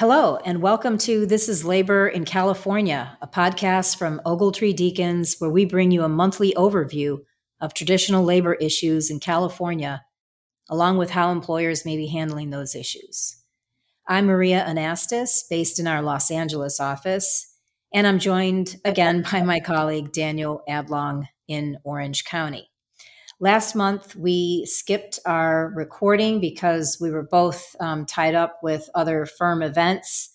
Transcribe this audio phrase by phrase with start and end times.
[0.00, 5.50] Hello, and welcome to This is Labor in California, a podcast from Ogletree Deakins, where
[5.50, 7.18] we bring you a monthly overview
[7.60, 10.02] of traditional labor issues in California,
[10.70, 13.42] along with how employers may be handling those issues.
[14.08, 17.54] I'm Maria Anastas, based in our Los Angeles office,
[17.92, 22.69] and I'm joined again by my colleague Daniel Adlong in Orange County.
[23.42, 29.24] Last month, we skipped our recording because we were both um, tied up with other
[29.24, 30.34] firm events.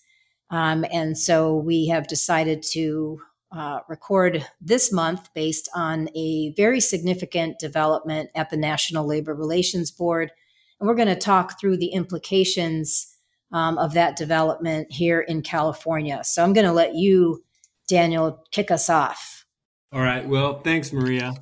[0.50, 3.20] Um, and so we have decided to
[3.56, 9.92] uh, record this month based on a very significant development at the National Labor Relations
[9.92, 10.32] Board.
[10.80, 13.16] And we're going to talk through the implications
[13.52, 16.22] um, of that development here in California.
[16.24, 17.44] So I'm going to let you,
[17.88, 19.46] Daniel, kick us off.
[19.94, 20.28] All right.
[20.28, 21.36] Well, thanks, Maria.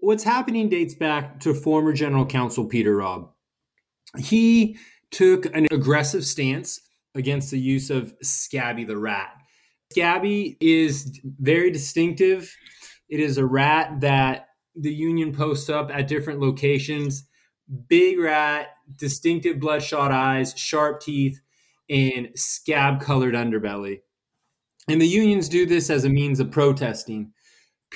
[0.00, 3.30] What's happening dates back to former General Counsel Peter Robb.
[4.18, 4.76] He
[5.10, 6.80] took an aggressive stance
[7.14, 9.32] against the use of Scabby the rat.
[9.90, 12.54] Scabby is very distinctive.
[13.08, 17.26] It is a rat that the union posts up at different locations.
[17.88, 21.40] Big rat, distinctive bloodshot eyes, sharp teeth,
[21.88, 24.00] and scab colored underbelly.
[24.88, 27.32] And the unions do this as a means of protesting.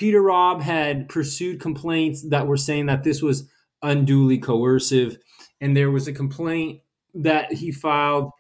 [0.01, 3.51] Peter Robb had pursued complaints that were saying that this was
[3.83, 5.19] unduly coercive.
[5.61, 6.81] And there was a complaint
[7.13, 8.31] that he filed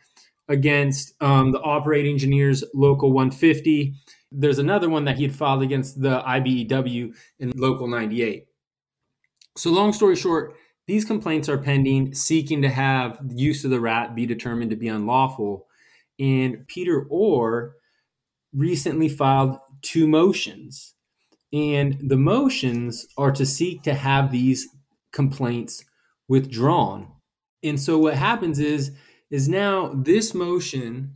[0.48, 3.92] against um, the operating engineers local 150.
[4.32, 8.46] There's another one that he had filed against the IBEW in local 98.
[9.54, 10.54] So, long story short,
[10.86, 14.76] these complaints are pending, seeking to have the use of the rat be determined to
[14.76, 15.66] be unlawful.
[16.18, 17.74] And Peter Ohr
[18.50, 20.94] recently filed two motions
[21.52, 24.68] and the motions are to seek to have these
[25.12, 25.84] complaints
[26.28, 27.12] withdrawn.
[27.62, 28.92] And so what happens is
[29.30, 31.12] is now this motion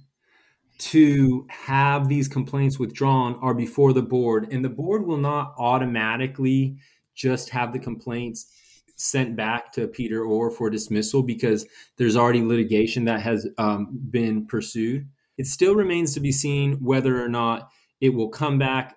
[0.78, 6.76] to have these complaints withdrawn are before the board and the board will not automatically
[7.14, 8.46] just have the complaints
[8.96, 11.66] sent back to Peter Ohr for dismissal because
[11.96, 15.08] there's already litigation that has um, been pursued.
[15.36, 17.70] It still remains to be seen whether or not
[18.00, 18.96] it will come back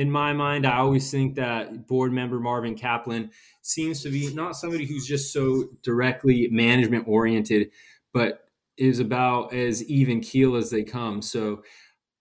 [0.00, 3.30] in my mind, I always think that board member Marvin Kaplan
[3.60, 7.70] seems to be not somebody who's just so directly management oriented,
[8.14, 8.46] but
[8.78, 11.20] is about as even keel as they come.
[11.20, 11.62] So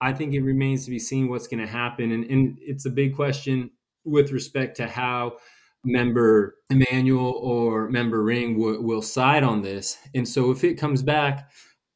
[0.02, 2.12] I think it remains to be seen what's going to happen.
[2.12, 3.72] And, and it's a big question
[4.04, 5.38] with respect to how
[5.86, 9.98] member Emanuel or member Ring w- will side on this.
[10.14, 11.50] And so if it comes back,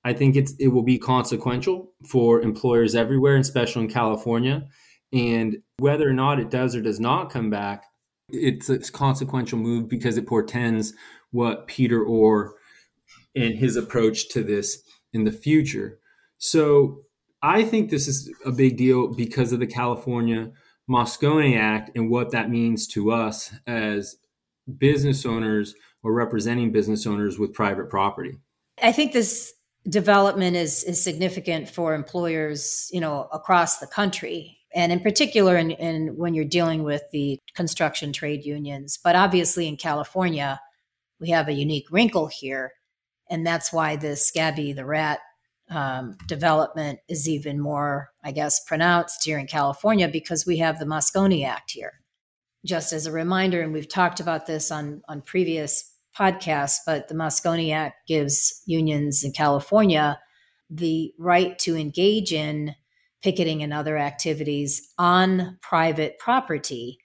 [0.05, 4.69] I think it's it will be consequential for employers everywhere, and especially in California.
[5.13, 7.85] And whether or not it does or does not come back,
[8.29, 10.93] it's a consequential move because it portends
[11.31, 12.55] what Peter Ohr
[13.35, 14.81] and his approach to this
[15.13, 15.99] in the future.
[16.39, 17.01] So
[17.41, 20.51] I think this is a big deal because of the California
[20.89, 24.17] Moscone Act and what that means to us as
[24.77, 28.37] business owners or representing business owners with private property.
[28.81, 29.53] I think this
[29.87, 35.71] development is is significant for employers, you know, across the country and in particular in,
[35.71, 38.97] in, when you're dealing with the construction trade unions.
[39.03, 40.59] But obviously in california
[41.19, 42.73] we have a unique wrinkle here
[43.29, 45.19] and that's why the scabby the rat
[45.69, 50.85] um, development is even more i guess pronounced here in california because we have the
[50.85, 51.93] moscone act here.
[52.65, 57.15] Just as a reminder and we've talked about this on on previous podcasts but the
[57.15, 60.19] moscone act gives unions in california
[60.69, 62.75] the right to engage in
[63.23, 66.97] picketing and other activities on private property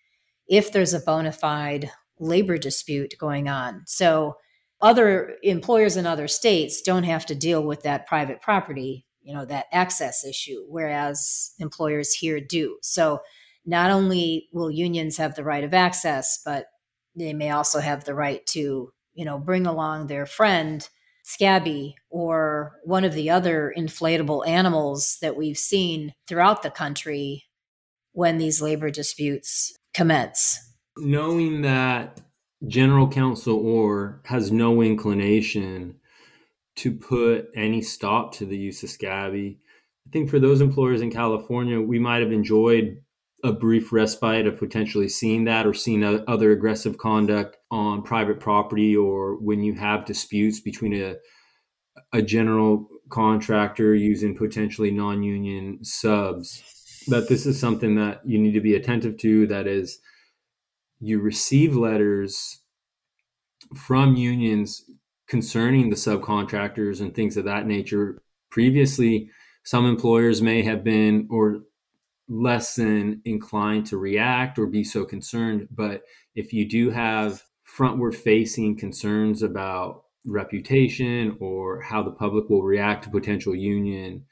[0.48, 3.82] if there's a bona fide labor dispute going on.
[3.86, 4.36] So
[4.80, 9.44] other employers in other states don't have to deal with that private property, you know,
[9.44, 12.78] that access issue, whereas employers here do.
[12.82, 13.20] So
[13.64, 16.66] not only will unions have the right of access, but
[17.14, 20.88] they may also have the right to, you know, bring along their friend
[21.28, 27.44] Scabby or one of the other inflatable animals that we've seen throughout the country
[28.12, 30.58] when these labor disputes commence.
[30.96, 32.18] Knowing that
[32.66, 35.96] General Counsel Ohr has no inclination
[36.76, 39.58] to put any stop to the use of Scabby,
[40.06, 43.02] I think for those employers in California, we might have enjoyed
[43.44, 48.96] a brief respite of potentially seeing that or seeing other aggressive conduct on private property
[48.96, 51.16] or when you have disputes between a
[52.12, 56.62] a general contractor using potentially non-union subs
[57.08, 59.98] that this is something that you need to be attentive to that is
[61.00, 62.60] you receive letters
[63.74, 64.84] from unions
[65.26, 68.18] concerning the subcontractors and things of that nature
[68.50, 69.28] previously
[69.64, 71.60] some employers may have been or
[72.28, 75.68] less than inclined to react or be so concerned.
[75.70, 76.02] But
[76.34, 77.42] if you do have
[77.76, 84.24] frontward facing concerns about reputation or how the public will react to potential union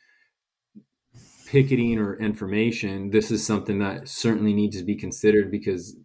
[1.46, 5.96] picketing or information, this is something that certainly needs to be considered because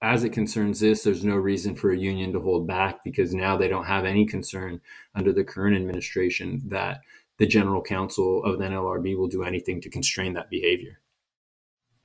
[0.00, 3.56] as it concerns this, there's no reason for a union to hold back because now
[3.56, 4.80] they don't have any concern
[5.14, 7.00] under the current administration that
[7.38, 11.00] the general counsel of the NLRB will do anything to constrain that behavior.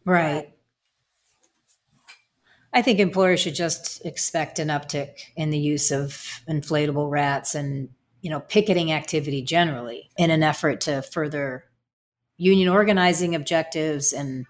[0.06, 0.54] Right.
[2.74, 7.90] I think employers should just expect an uptick in the use of inflatable rats and
[8.22, 11.66] you know picketing activity generally in an effort to further
[12.38, 14.46] union organizing objectives and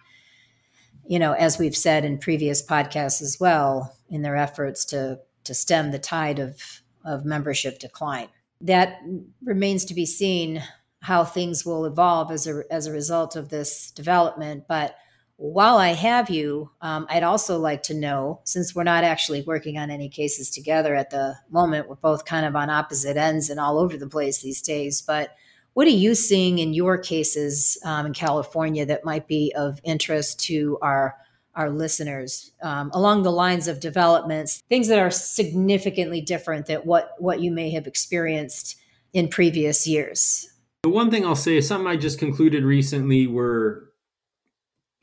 [1.06, 5.54] you know as we've said in previous podcasts as well in their efforts to to
[5.54, 8.30] stem the tide of of membership decline.
[8.62, 9.02] That
[9.44, 10.64] remains to be seen
[11.02, 14.96] how things will evolve as a as a result of this development but
[15.38, 19.78] while I have you, um, I'd also like to know, since we're not actually working
[19.78, 23.60] on any cases together at the moment, we're both kind of on opposite ends and
[23.60, 25.02] all over the place these days.
[25.02, 25.36] But
[25.74, 30.40] what are you seeing in your cases um, in California that might be of interest
[30.42, 31.16] to our
[31.56, 37.12] our listeners um, along the lines of developments, things that are significantly different than what
[37.20, 38.76] what you may have experienced
[39.14, 40.50] in previous years?
[40.84, 43.84] The one thing I'll say something I just concluded recently where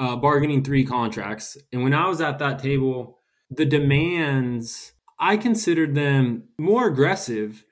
[0.01, 1.59] uh, bargaining three contracts.
[1.73, 3.19] And when I was at that table,
[3.51, 7.67] the demands, I considered them more aggressive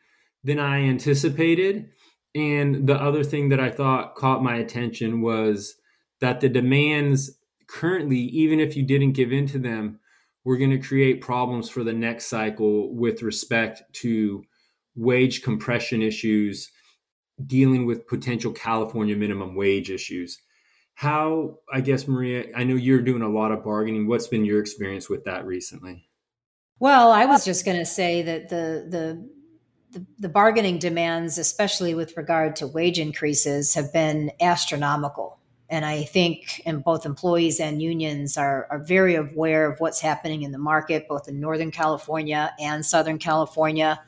[0.44, 1.88] than I anticipated.
[2.34, 5.76] And the other thing that I thought caught my attention was
[6.20, 7.30] that the demands
[7.66, 9.98] currently, even if you didn't give in to them,
[10.44, 14.44] were going to create problems for the next cycle with respect to
[14.94, 16.70] wage compression issues,
[17.46, 20.38] dealing with potential California minimum wage issues
[20.98, 24.08] how i guess maria i know you're doing a lot of bargaining.
[24.08, 26.08] What's been your experience with that recently?
[26.80, 29.30] Well i was just going to say that the, the
[29.92, 35.38] the the bargaining demands especially with regard to wage increases have been astronomical.
[35.70, 40.42] And i think and both employees and unions are, are very aware of what's happening
[40.42, 44.02] in the market both in northern california and southern california.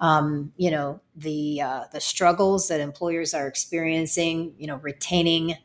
[0.00, 5.56] Um, you know the uh, the struggles that employers are experiencing you know retaining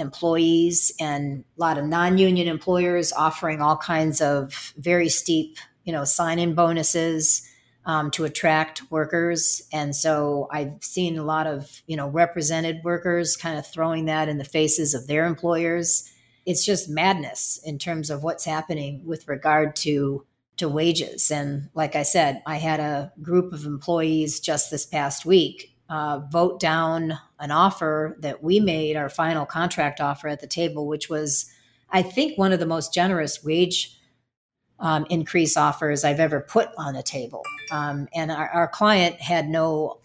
[0.00, 6.04] employees and a lot of non-union employers offering all kinds of very steep you know
[6.04, 7.46] sign-in bonuses
[7.86, 9.62] um, to attract workers.
[9.72, 14.28] And so i've seen a lot of you know represented workers kind of throwing that
[14.28, 16.10] in the faces of their employers.
[16.46, 20.24] It's just madness in terms of what's happening with regard to
[20.56, 21.30] to wages.
[21.30, 26.20] And like i said i had a group of employees just this past week uh,
[26.30, 31.10] vote down an offer that we made, our final contract offer at the table, which
[31.10, 31.52] was,
[31.90, 33.98] I think, one of the most generous wage
[34.78, 37.42] um, increase offers I've ever put on a table.
[37.72, 39.98] Um, and our, our, client had no,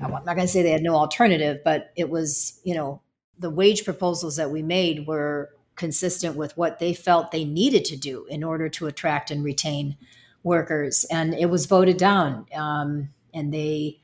[0.00, 3.02] I'm not going to say they had no alternative, but it was, you know,
[3.38, 7.96] the wage proposals that we made were consistent with what they felt they needed to
[7.96, 9.96] do in order to attract and retain
[10.44, 11.04] workers.
[11.10, 12.46] And it was voted down.
[12.54, 14.01] Um, and they,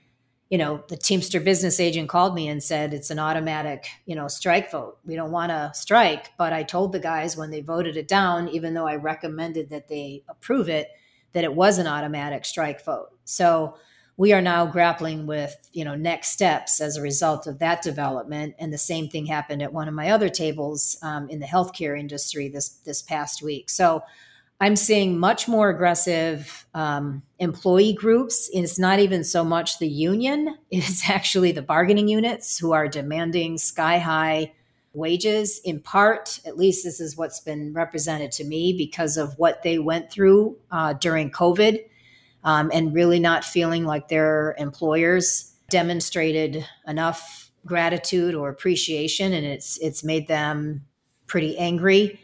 [0.50, 4.28] you know, the Teamster business agent called me and said it's an automatic, you know,
[4.28, 4.98] strike vote.
[5.04, 6.30] We don't want to strike.
[6.38, 9.88] But I told the guys when they voted it down, even though I recommended that
[9.88, 10.88] they approve it,
[11.32, 13.10] that it was an automatic strike vote.
[13.24, 13.76] So
[14.16, 18.54] we are now grappling with, you know, next steps as a result of that development.
[18.58, 21.98] And the same thing happened at one of my other tables um, in the healthcare
[21.98, 23.68] industry this this past week.
[23.68, 24.02] So
[24.60, 28.50] I'm seeing much more aggressive um, employee groups.
[28.52, 33.58] It's not even so much the union, it's actually the bargaining units who are demanding
[33.58, 34.52] sky high
[34.94, 39.62] wages, in part, at least this is what's been represented to me because of what
[39.62, 41.84] they went through uh, during COVID
[42.42, 49.32] um, and really not feeling like their employers demonstrated enough gratitude or appreciation.
[49.32, 50.86] And it's, it's made them
[51.26, 52.18] pretty angry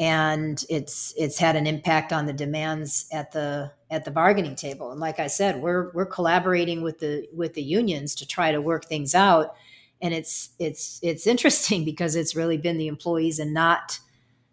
[0.00, 4.90] and it's it's had an impact on the demands at the at the bargaining table
[4.90, 8.60] and like i said we're we're collaborating with the with the unions to try to
[8.60, 9.54] work things out
[10.00, 14.00] and it's it's it's interesting because it's really been the employees and not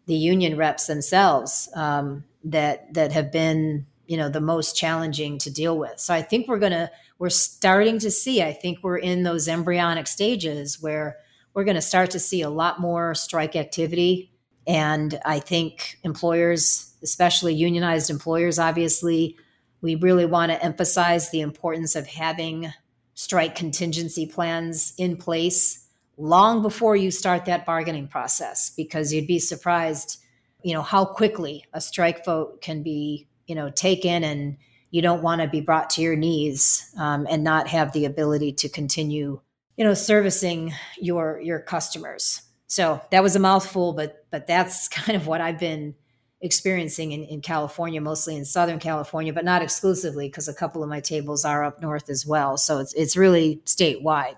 [0.05, 5.51] the union reps themselves um, that that have been you know the most challenging to
[5.51, 5.99] deal with.
[5.99, 6.89] So I think we're gonna
[7.19, 8.41] we're starting to see.
[8.41, 11.17] I think we're in those embryonic stages where
[11.53, 14.31] we're going to start to see a lot more strike activity.
[14.67, 19.37] And I think employers, especially unionized employers, obviously,
[19.81, 22.71] we really want to emphasize the importance of having
[23.13, 29.39] strike contingency plans in place long before you start that bargaining process because you'd be
[29.39, 30.19] surprised
[30.63, 34.57] you know how quickly a strike vote can be you know taken and
[34.91, 38.51] you don't want to be brought to your knees um, and not have the ability
[38.51, 39.39] to continue
[39.77, 45.15] you know servicing your your customers so that was a mouthful but but that's kind
[45.15, 45.95] of what i've been
[46.41, 50.89] experiencing in, in California, mostly in Southern California, but not exclusively because a couple of
[50.89, 52.57] my tables are up north as well.
[52.57, 54.35] So it's, it's really statewide.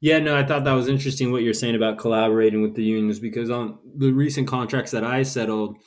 [0.00, 3.18] Yeah, no, I thought that was interesting what you're saying about collaborating with the unions
[3.18, 5.78] because on the recent contracts that I settled,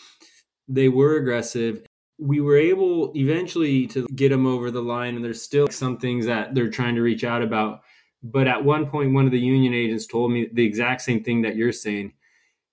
[0.68, 1.86] they were aggressive.
[2.18, 6.26] We were able eventually to get them over the line, and there's still some things
[6.26, 7.82] that they're trying to reach out about.
[8.24, 11.44] But at one point, one of the union agents told me the exact same thing
[11.44, 12.14] that you're saying.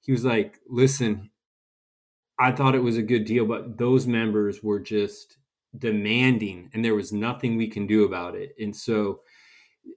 [0.00, 1.30] He was like, listen,
[2.38, 5.36] I thought it was a good deal, but those members were just
[5.76, 8.54] demanding, and there was nothing we can do about it.
[8.58, 9.20] And so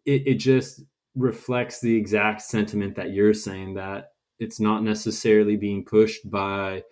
[0.05, 0.81] it, it just
[1.15, 6.83] reflects the exact sentiment that you're saying that it's not necessarily being pushed by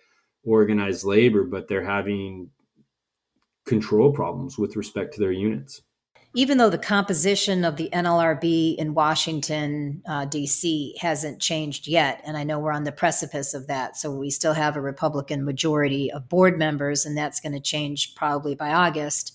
[0.44, 2.50] organized labor, but they're having
[3.66, 5.82] control problems with respect to their units
[6.36, 12.36] even though the composition of the NLRB in Washington, uh, D.C., hasn't changed yet, and
[12.36, 16.12] I know we're on the precipice of that, so we still have a Republican majority
[16.12, 19.32] of board members, and that's going to change probably by August.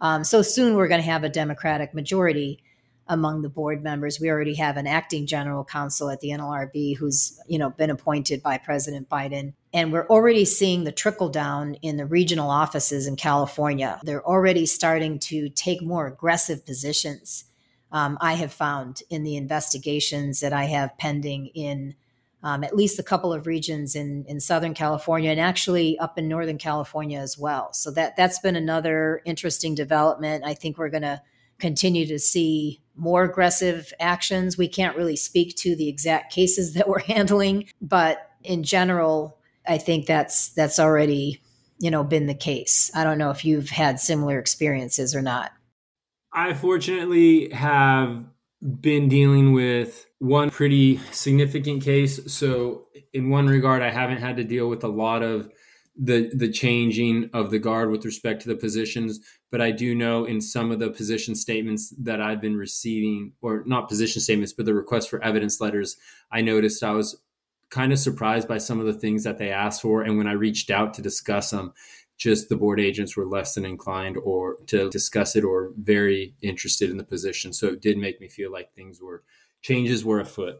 [0.00, 2.62] Um, so soon we're going to have a Democratic majority
[3.10, 4.20] among the board members.
[4.20, 8.40] We already have an acting general counsel at the NLRB who's, you know, been appointed
[8.40, 9.52] by President Biden.
[9.74, 14.00] And we're already seeing the trickle down in the regional offices in California.
[14.04, 17.44] They're already starting to take more aggressive positions.
[17.90, 21.96] Um, I have found in the investigations that I have pending in
[22.44, 26.28] um, at least a couple of regions in, in Southern California and actually up in
[26.28, 27.72] Northern California as well.
[27.72, 30.44] So that that's been another interesting development.
[30.46, 31.20] I think we're going to
[31.60, 34.58] continue to see more aggressive actions.
[34.58, 39.78] We can't really speak to the exact cases that we're handling, but in general, I
[39.78, 41.40] think that's that's already,
[41.78, 42.90] you know, been the case.
[42.94, 45.52] I don't know if you've had similar experiences or not.
[46.32, 48.24] I fortunately have
[48.80, 52.32] been dealing with one pretty significant case.
[52.32, 55.50] So in one regard I haven't had to deal with a lot of
[55.96, 59.20] the the changing of the guard with respect to the positions
[59.50, 63.64] but i do know in some of the position statements that i've been receiving or
[63.66, 65.96] not position statements but the request for evidence letters
[66.30, 67.20] i noticed i was
[67.70, 70.32] kind of surprised by some of the things that they asked for and when i
[70.32, 71.72] reached out to discuss them
[72.16, 76.88] just the board agents were less than inclined or to discuss it or very interested
[76.90, 79.24] in the position so it did make me feel like things were
[79.62, 80.56] changes were afoot.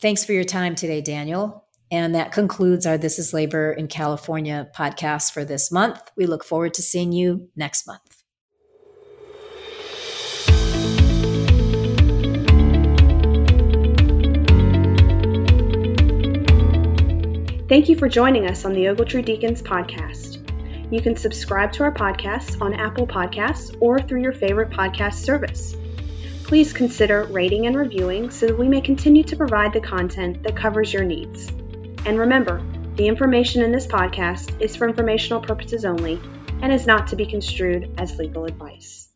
[0.00, 1.61] Thanks for your time today daniel
[1.92, 6.00] and that concludes our This is Labor in California podcast for this month.
[6.16, 8.00] We look forward to seeing you next month.
[17.68, 20.38] Thank you for joining us on the Ogletree Deakins podcast.
[20.90, 25.76] You can subscribe to our podcast on Apple Podcasts or through your favorite podcast service.
[26.44, 30.56] Please consider rating and reviewing so that we may continue to provide the content that
[30.56, 31.50] covers your needs.
[32.04, 32.60] And remember,
[32.96, 36.20] the information in this podcast is for informational purposes only
[36.60, 39.11] and is not to be construed as legal advice.